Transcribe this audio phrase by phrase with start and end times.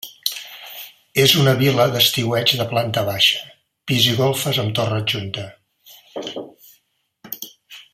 [1.23, 3.43] És una vil·la d'estiueig de planta baixa,
[3.93, 5.47] pis i golfes amb torre adjunta.